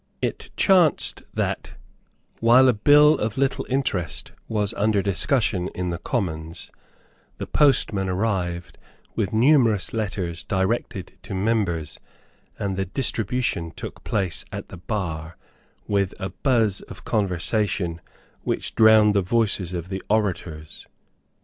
It 0.19 0.49
chanced 0.57 1.21
that, 1.35 1.73
while 2.39 2.67
a 2.67 2.73
bill 2.73 3.19
of 3.19 3.37
little 3.37 3.67
interest 3.69 4.31
was 4.47 4.73
under 4.73 5.03
discussion 5.03 5.67
in 5.75 5.91
the 5.91 5.99
Commons, 5.99 6.71
the 7.37 7.45
postman 7.45 8.09
arrived 8.09 8.79
with 9.15 9.31
numerous 9.31 9.93
letters 9.93 10.43
directed 10.43 11.19
to 11.21 11.35
members; 11.35 11.99
and 12.57 12.77
the 12.77 12.85
distribution 12.85 13.69
took 13.69 14.03
place 14.03 14.43
at 14.51 14.69
the 14.69 14.77
bar 14.77 15.37
with 15.87 16.15
a 16.19 16.29
buzz 16.29 16.81
of 16.87 17.05
conversation 17.05 18.01
which 18.41 18.73
drowned 18.73 19.13
the 19.13 19.21
voices 19.21 19.71
of 19.71 19.89
the 19.89 20.01
orators. 20.09 20.87